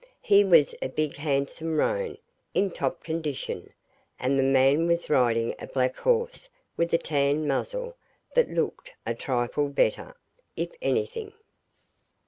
He 0.23 0.43
was 0.43 0.73
a 0.81 0.89
big 0.89 1.17
handsome 1.17 1.77
roan, 1.77 2.17
in 2.55 2.71
top 2.71 3.03
condition, 3.03 3.71
and 4.17 4.39
the 4.39 4.41
man 4.41 4.87
was 4.87 5.11
riding 5.11 5.53
a 5.59 5.67
black 5.67 5.95
horse 5.97 6.49
with 6.75 6.91
a 6.91 6.97
tan 6.97 7.47
muzzle 7.47 7.95
that 8.33 8.49
looked 8.49 8.93
a 9.05 9.13
trifle 9.13 9.69
better, 9.69 10.15
if 10.55 10.71
anything. 10.81 11.33